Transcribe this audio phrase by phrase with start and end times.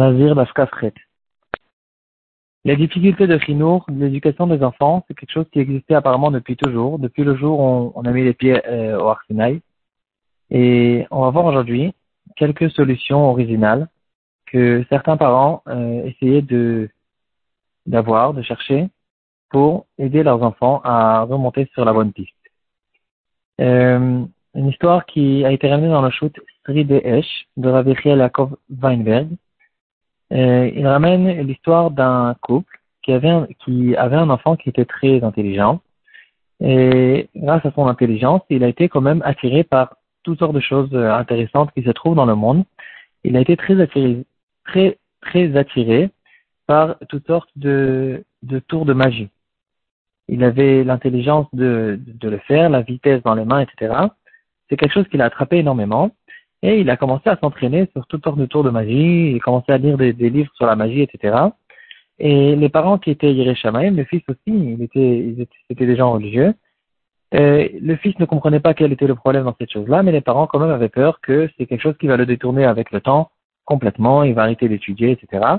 [0.00, 0.94] Nazir Bashkafret.
[2.64, 6.98] Les difficultés de Chinour, l'éducation des enfants, c'est quelque chose qui existait apparemment depuis toujours,
[6.98, 9.60] depuis le jour où on, a mis les pieds euh, au Arsinaï.
[10.50, 11.92] Et on va voir aujourd'hui
[12.34, 13.88] quelques solutions originales
[14.46, 16.46] que certains parents euh, essayaient
[17.86, 18.88] d'avoir, de chercher
[19.50, 22.44] pour aider leurs enfants à remonter sur la bonne piste.
[23.60, 24.24] Euh,
[24.54, 27.02] une histoire qui a été ramenée dans le shoot Sri de
[27.58, 29.28] de Rabbi Yaakov Weinberg.
[30.32, 34.84] Euh, il ramène l'histoire d'un couple qui avait, un, qui avait un enfant qui était
[34.84, 35.80] très intelligent.
[36.60, 40.60] Et grâce à son intelligence, il a été quand même attiré par toutes sortes de
[40.60, 42.64] choses euh, intéressantes qui se trouvent dans le monde.
[43.24, 44.24] Il a été très attiré,
[44.64, 46.10] très, très attiré
[46.66, 49.30] par toutes sortes de, de tours de magie.
[50.28, 53.94] Il avait l'intelligence de, de le faire, la vitesse dans les mains, etc.
[54.68, 56.12] C'est quelque chose qu'il a attrapé énormément.
[56.62, 59.40] Et il a commencé à s'entraîner sur toutes sortes de tours de magie, il a
[59.40, 61.36] commencé à lire des, livres sur la magie, etc.
[62.18, 65.96] Et les parents qui étaient Yereshamaim, le fils aussi, il était, ils étaient, c'était des
[65.96, 66.52] gens religieux.
[67.32, 70.46] le fils ne comprenait pas quel était le problème dans cette chose-là, mais les parents
[70.46, 73.30] quand même avaient peur que c'est quelque chose qui va le détourner avec le temps
[73.64, 75.58] complètement, il va arrêter d'étudier, etc.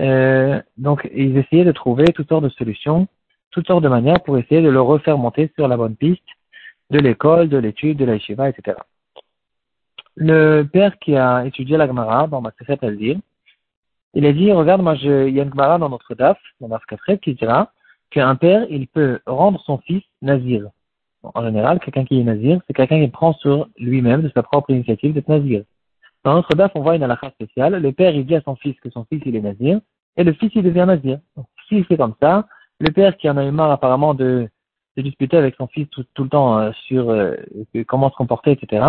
[0.00, 3.08] Euh, donc ils essayaient de trouver toutes sortes de solutions,
[3.50, 6.22] toutes sortes de manières pour essayer de le refaire monter sur la bonne piste
[6.90, 8.76] de l'école, de l'étude, de la etc.
[10.16, 13.18] Le père qui a étudié la Gemara dans ma à dire,
[14.14, 16.68] il a dit, regarde, moi, je, il y a une Gemara dans notre DAF, dans
[16.68, 17.72] DAF 4 qui dira
[18.10, 20.68] qu'un père, il peut rendre son fils nazir.
[21.22, 24.70] En général, quelqu'un qui est nazir, c'est quelqu'un qui prend sur lui-même, de sa propre
[24.70, 25.62] initiative, d'être nazir.
[26.24, 27.80] Dans notre DAF, on voit une halakha spéciale.
[27.80, 29.80] Le père, il dit à son fils que son fils, il est nazir,
[30.16, 31.18] et le fils, il devient nazir.
[31.36, 32.46] Donc, s'il fait comme ça,
[32.80, 34.48] le père qui en a eu marre apparemment de,
[34.96, 37.34] de discuter avec son fils tout, le temps euh, sur euh,
[37.86, 38.84] comment se comporter, etc.,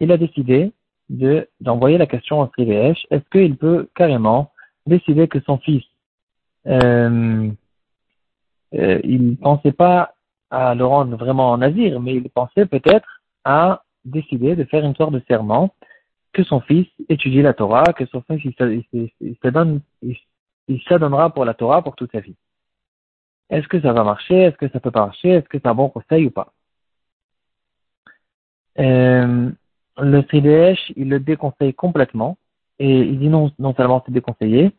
[0.00, 0.72] il a décidé
[1.08, 4.52] de, d'envoyer la question au Srivesh, est-ce qu'il peut carrément
[4.86, 5.84] décider que son fils,
[6.66, 7.50] euh,
[8.74, 10.14] euh, il pensait pas
[10.50, 15.12] à le rendre vraiment nazir, mais il pensait peut-être à décider de faire une sorte
[15.12, 15.74] de serment
[16.32, 19.02] que son fils étudie la Torah, que son fils il,
[20.68, 22.36] il s'adonnera pour la Torah pour toute sa vie.
[23.50, 24.36] Est-ce que ça va marcher?
[24.42, 25.30] Est-ce que ça peut pas marcher?
[25.30, 26.52] Est-ce que c'est un bon conseil ou pas?
[28.78, 29.50] Euh,
[30.00, 32.36] Le CDH, il le déconseille complètement.
[32.78, 34.70] Et il dit non, non seulement c'est déconseillé,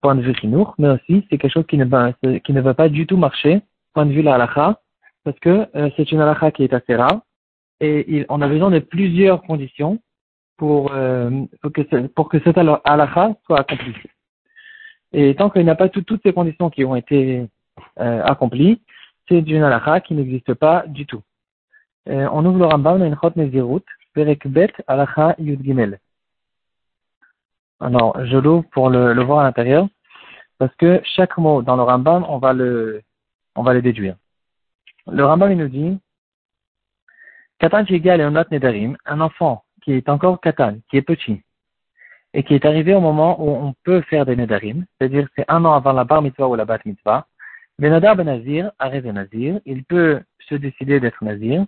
[0.00, 3.16] point de vue chinour, mais aussi c'est quelque chose qui ne, va, pas du tout
[3.16, 3.60] marcher,
[3.92, 4.48] point de vue la
[5.24, 7.20] parce que euh, c'est une halakha qui est assez rare.
[7.80, 9.98] Et il, on a besoin de plusieurs conditions
[10.56, 11.30] pour, euh,
[11.72, 11.82] que,
[12.44, 13.94] cette halakha soit accomplie.
[15.12, 17.46] Et tant qu'il n'y a pas toutes ces conditions qui ont été
[18.00, 18.80] euh, accompli,
[19.28, 21.22] c'est d'une halakha qui n'existe pas du tout.
[22.08, 23.84] Euh, on ouvre le Rambam dans une chot Nezirut,
[24.14, 25.98] Perek Bet halakha Yud Gimel.
[27.80, 29.88] Alors, je l'ouvre pour le, le voir à l'intérieur,
[30.58, 33.02] parce que chaque mot dans le Rambam, on va le,
[33.56, 34.16] on va le déduire.
[35.10, 35.98] Le Rambam, il nous dit,
[37.58, 41.42] Katan Leonat Nedarim, un enfant qui est encore Katan, qui est petit,
[42.32, 45.64] et qui est arrivé au moment où on peut faire des Nedarim, c'est-à-dire c'est un
[45.64, 47.26] an avant la bar mitzvah ou la bat mitzvah,
[47.78, 51.66] Benadar ben Nazir, arrête Nazir, il peut se décider d'être Nazir.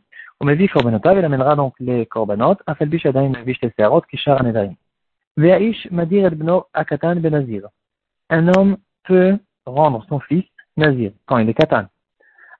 [8.29, 10.45] Un homme peut rendre son fils
[10.77, 11.87] Nazir quand il est Katan.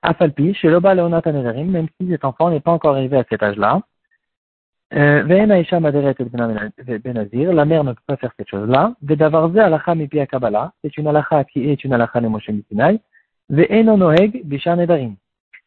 [0.03, 3.81] Même si cet enfant n'est pas encore arrivé à cet âge-là.
[4.89, 5.45] La mère
[7.83, 8.93] ne peut pas faire cette chose-là.
[10.81, 12.49] C'est une alacha qui est une alacha de Moshe.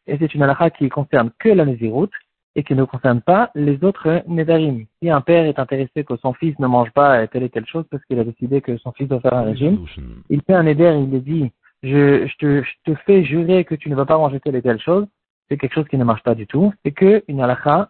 [0.07, 2.09] Et c'est une halakha qui concerne que la Nézirut
[2.55, 4.85] et qui ne concerne pas les autres Nédarim.
[5.01, 7.85] Si un père est intéressé que son fils ne mange pas telle et telle chose
[7.89, 9.85] parce qu'il a décidé que son fils doit faire un régime,
[10.29, 11.51] il fait un Néder, il lui dit,
[11.83, 14.61] je, je, te, je te fais jurer que tu ne vas pas manger telle et
[14.61, 15.07] telle chose,
[15.49, 16.73] c'est quelque chose qui ne marche pas du tout.
[16.83, 17.89] C'est que une halakha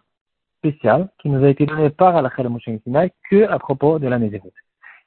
[0.58, 2.68] spéciale qui nous a été donnée par halakha de Moshe
[3.30, 4.52] que à propos de la Nézirut.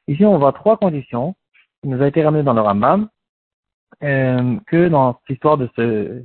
[0.07, 1.35] Ici, on voit trois conditions
[1.81, 3.07] qui nous a été ramenées dans le Rambam
[4.03, 6.23] euh, que dans l'histoire de ce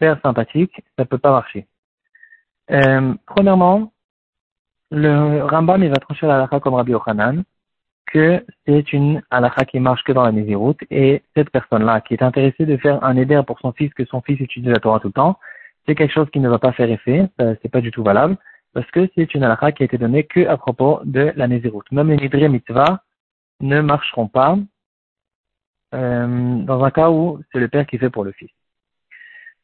[0.00, 1.66] père sympathique, ça peut pas marcher.
[2.72, 3.92] Euh, premièrement,
[4.90, 7.44] le Rambam il va trancher la halakha comme Rabbi Yochanan,
[8.12, 12.22] que c'est une halakha qui marche que dans la Nézirut, et cette personne-là qui est
[12.22, 15.08] intéressée de faire un éder pour son fils, que son fils étudie la Torah tout
[15.08, 15.38] le temps,
[15.86, 18.36] c'est quelque chose qui ne va pas faire effet, c'est pas du tout valable,
[18.72, 21.84] parce que c'est une halakha qui a été donnée que à propos de la Nézirut.
[21.92, 23.02] Même les Nidre Mitzvah
[23.60, 24.56] ne marcheront pas
[25.94, 28.50] euh, dans un cas où c'est le père qui fait pour le fils.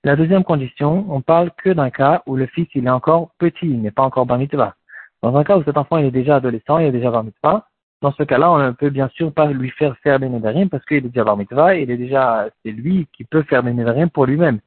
[0.06, 3.66] La deuxième condition, on parle que d'un cas où le fils il est encore petit,
[3.66, 4.76] il n'est pas encore bar mitzvah.
[5.20, 7.66] Dans un cas où cet enfant est déjà adolescent, il est déjà bar mitzvah,
[8.02, 10.84] dans ce cas-là, on ne peut bien sûr pas lui faire faire des nedarim parce
[10.84, 14.08] qu'il est déjà bar mitzvah, il est déjà, c'est lui qui peut faire des nedarim
[14.08, 14.60] pour lui-même.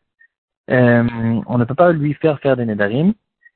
[0.72, 1.08] Euh,
[1.48, 3.14] on ne peut pas lui faire faire des nedarim.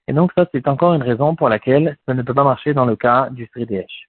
[0.08, 2.86] Et donc ça, c'est encore une raison pour laquelle ça ne peut pas marcher dans
[2.86, 4.08] le cas du Sridesh.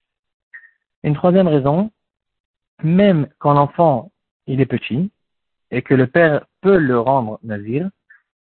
[1.03, 1.91] Une troisième raison,
[2.83, 4.11] même quand l'enfant,
[4.47, 5.11] il est petit,
[5.71, 7.89] et que le père peut le rendre nazir,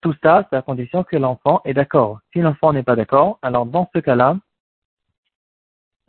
[0.02, 2.20] tout ça, c'est à condition que l'enfant est d'accord.
[2.32, 4.38] Si l'enfant n'est pas d'accord, alors dans ce cas-là,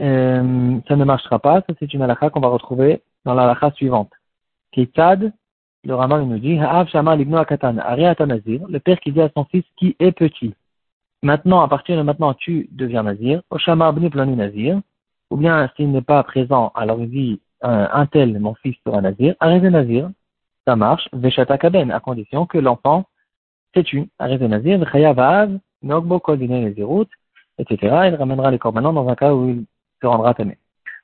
[0.02, 1.62] euh, ça ne marchera pas.
[1.62, 4.12] Ça, c'est une halakha qu'on va retrouver dans la halakha suivante.
[4.72, 5.32] Kitad,
[5.84, 9.96] le Raman nous dit, Ha'av Shama Akatan, le père qui dit à son fils qui
[9.98, 10.54] est petit.
[11.22, 13.40] Maintenant, à partir de maintenant, tu deviens Nazir.
[13.48, 14.80] Oshama Abni Plani Nazir.
[15.30, 19.34] Ou bien, s'il n'est pas présent, alors il dit, un, tel, mon fils sera Nazir.
[19.40, 20.10] Arrêtez Nazir.
[20.66, 21.08] Ça marche.
[21.12, 23.04] Veshata Kaben, à condition que l'enfant
[23.74, 27.08] sais-tu, Arrêtez Nazir, Vechaya Va'av, Nogbo Kol Nazirut,
[27.58, 27.78] etc.
[28.08, 29.64] Il ramènera les corbanons dans un cas où il
[30.00, 30.58] se rendra tamé.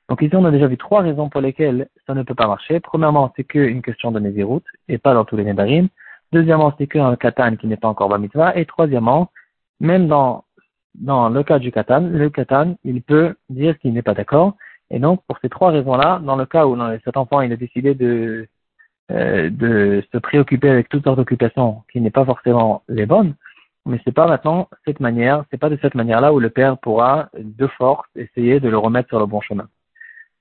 [0.07, 2.79] Donc ici, on a déjà vu trois raisons pour lesquelles ça ne peut pas marcher.
[2.79, 5.87] Premièrement, c'est qu'une question de Nézirut, et pas dans tous les Nédarim.
[6.31, 8.55] Deuxièmement, c'est qu'un Katan qui n'est pas encore Bamitva.
[8.57, 9.29] Et troisièmement,
[9.79, 10.43] même dans,
[10.95, 14.55] dans le cas du Katan, le Katan, il peut dire qu'il n'est pas d'accord.
[14.91, 17.93] Et donc, pour ces trois raisons-là, dans le cas où cet enfant il a décidé
[17.93, 18.47] de,
[19.11, 23.35] euh, de se préoccuper avec toutes sortes d'occupations qui n'est pas forcément les bonnes,
[23.85, 27.29] mais c'est pas maintenant cette manière, c'est pas de cette manière-là où le père pourra
[27.37, 29.67] de force essayer de le remettre sur le bon chemin.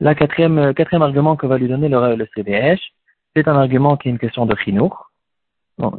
[0.00, 2.81] La quatrième, quatrième argument que va lui donner le, le CDH,
[3.35, 5.11] c'est un argument qui est une question de chinour.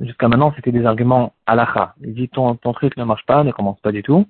[0.01, 1.95] Jusqu'à maintenant, c'était des arguments halakha.
[2.01, 4.27] Il dit ton, ton truc ne marche pas, ne commence pas du tout.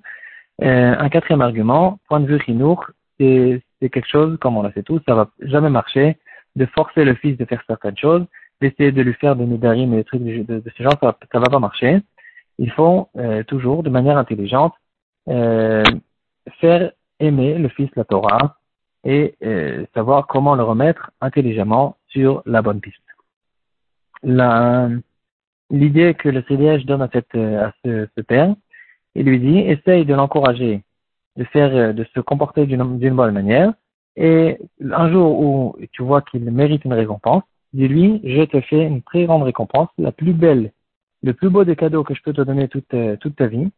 [0.62, 2.86] Euh, un quatrième argument, point de vue chinour,
[3.18, 6.18] c'est, c'est quelque chose, comme on l'a fait tous, ça va jamais marcher
[6.56, 8.24] de forcer le fils de faire certaines choses,
[8.60, 11.46] d'essayer de lui faire des médailles et des trucs de, ce genre, ça, ça va
[11.46, 12.02] pas marcher
[12.60, 14.74] il faut euh, toujours, de manière intelligente,
[15.28, 15.82] euh,
[16.60, 18.58] faire aimer le Fils la Torah
[19.02, 22.98] et euh, savoir comment le remettre intelligemment sur la bonne piste.
[25.72, 28.54] L'idée que le CDH donne à, cette, à ce, ce, père,
[29.14, 30.82] il lui dit, essaye de l'encourager
[31.36, 33.72] de faire, de se comporter d'une bonne manière,
[34.20, 34.58] et
[34.92, 39.24] un jour où tu vois qu'il mérite une récompense, dis-lui, je te fais une très
[39.24, 40.72] grande récompense, la plus belle
[41.22, 43.70] le plus beau des cadeaux que je peux te donner toute, euh, toute ta vie.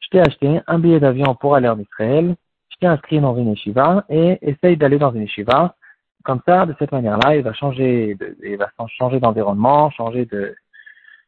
[0.00, 2.36] Je t'ai acheté un billet d'avion pour aller en Israël.
[2.70, 5.74] Je t'ai inscrit dans une yeshiva et essaye d'aller dans une yeshiva.
[6.24, 10.54] Comme ça, de cette manière-là, il va changer, il va changer d'environnement, changer de,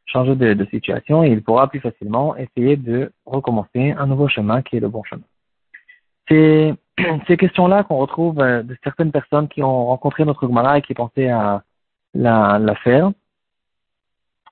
[0.06, 4.76] changer de, situation et il pourra plus facilement essayer de recommencer un nouveau chemin qui
[4.76, 5.24] est le bon chemin.
[6.28, 6.74] C'est
[7.26, 10.94] ces questions-là qu'on retrouve euh, de certaines personnes qui ont rencontré notre Gemara et qui
[10.94, 11.62] pensaient à
[12.14, 13.10] la, faire.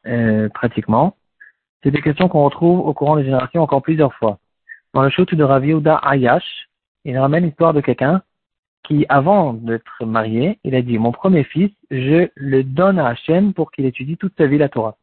[0.06, 1.16] Euh, pratiquement.
[1.82, 4.38] C'est des questions qu'on retrouve au courant des générations encore plusieurs fois.
[4.92, 5.64] Dans le shoot de Rav
[6.02, 6.68] Ayash,
[7.06, 8.22] il ramène l'histoire de quelqu'un
[8.82, 13.54] qui, avant d'être marié, il a dit, mon premier fils, je le donne à Hachem
[13.54, 14.96] pour qu'il étudie toute sa vie la Torah.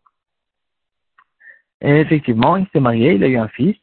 [1.81, 3.75] Et effectivement, il s'est marié, il a eu un fils.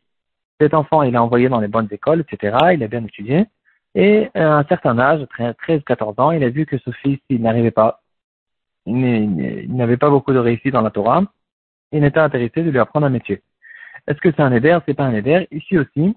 [0.60, 2.56] Cet enfant, il l'a envoyé dans les bonnes écoles, etc.
[2.74, 3.46] Il a bien étudié.
[3.94, 7.70] Et à un certain âge, 13-14 ans, il a vu que ce fils, il n'arrivait
[7.70, 8.00] pas
[8.88, 11.22] il n'avait pas beaucoup de réussite dans la Torah,
[11.92, 13.42] il n'était intéressé de lui apprendre un métier.
[14.06, 15.46] Est-ce que c'est un éder C'est pas un éder.
[15.50, 16.16] Ici aussi,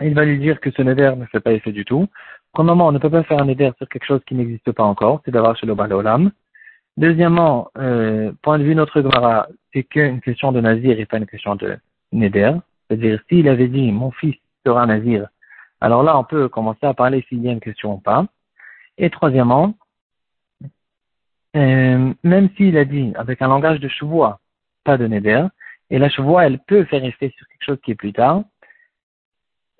[0.00, 2.06] il va lui dire que ce éder ne fait pas effet du tout.
[2.52, 5.20] Premièrement, on ne peut pas faire un éder sur quelque chose qui n'existe pas encore,
[5.24, 6.30] c'est d'avoir chez le Olam.
[6.96, 11.26] Deuxièmement, euh, point de vue notre Gemara, c'est qu'une question de nazir et pas une
[11.26, 11.76] question de
[12.12, 12.52] néder.
[12.88, 15.28] C'est-à-dire, s'il avait dit mon fils sera nazir,
[15.80, 18.26] alors là, on peut commencer à parler s'il y a une question ou pas.
[18.98, 19.74] Et troisièmement,
[21.54, 24.40] euh, même s'il a dit avec un langage de chevois,
[24.84, 25.46] pas de neder,
[25.90, 28.42] et la chevoie, elle peut faire effet sur quelque chose qui est plus tard,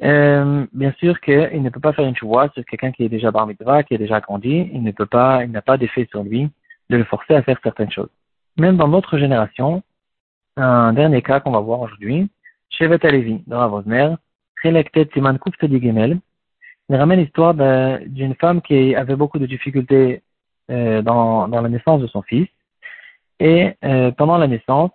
[0.02, 3.30] euh, bien sûr qu'il ne peut pas faire une chevoie sur quelqu'un qui est déjà
[3.30, 6.22] bar mitzvah, qui est déjà grandi, il ne peut pas, il n'a pas d'effet sur
[6.22, 6.50] lui
[6.90, 8.10] de le forcer à faire certaines choses.
[8.58, 9.82] Même dans notre génération,
[10.56, 12.28] un dernier cas qu'on va voir aujourd'hui,
[12.78, 14.14] Shevet Alevi, dans Ravosner,
[14.62, 16.18] Relektet Siman Gimel,
[16.88, 20.22] il ramène l'histoire d'une femme qui avait beaucoup de difficultés
[20.70, 22.48] euh, dans, la naissance de son fils.
[23.40, 24.90] Et euh, pendant la naissance,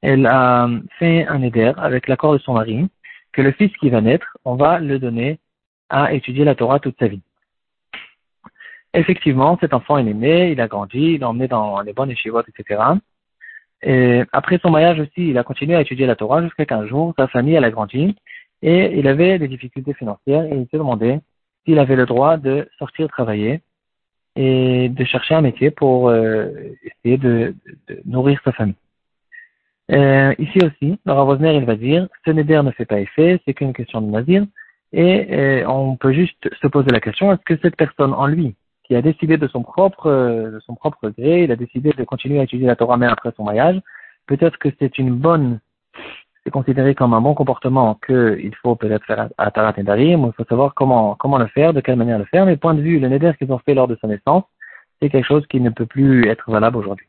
[0.00, 0.68] elle a
[0.98, 2.88] fait un éder avec l'accord de son mari
[3.32, 5.38] que le fils qui va naître, on va le donner
[5.90, 7.20] à étudier la Torah toute sa vie.
[8.94, 12.48] Effectivement, cet enfant est né, il a grandi, il l'a emmené dans les bonnes échivotes,
[12.48, 12.80] etc.
[13.82, 17.14] Et après son mariage aussi, il a continué à étudier la Torah jusqu'à qu'un jour,
[17.16, 18.16] sa famille, elle a grandi.
[18.62, 21.20] Et il avait des difficultés financières et il s'est demandé
[21.64, 23.60] s'il avait le droit de sortir travailler
[24.34, 26.48] et de chercher un métier pour euh,
[26.82, 27.54] essayer de,
[28.04, 28.74] nourrir sa famille.
[29.90, 33.54] Euh, ici aussi, le Ravosner, il va dire, ce neder ne fait pas effet, c'est
[33.54, 34.44] qu'une question de nazir,
[34.92, 38.54] Et, on peut juste se poser la question, est-ce que cette personne en lui,
[38.88, 42.40] qui a décidé de son propre, de son propre gré, il a décidé de continuer
[42.40, 43.78] à étudier la Torah même après son mariage,
[44.26, 45.60] peut-être que c'est une bonne,
[46.42, 50.32] c'est considéré comme un bon comportement qu'il faut peut-être faire à Tarat et Darim, il
[50.32, 52.98] faut savoir comment, comment le faire, de quelle manière le faire, mais point de vue,
[52.98, 54.44] le neder qu'ils ont fait lors de sa naissance,
[55.00, 57.07] c'est quelque chose qui ne peut plus être valable aujourd'hui.